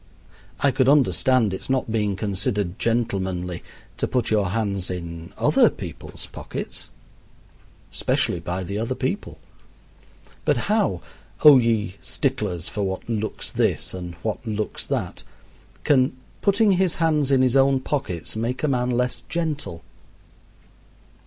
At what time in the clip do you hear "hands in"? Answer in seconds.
4.49-5.31, 16.95-17.43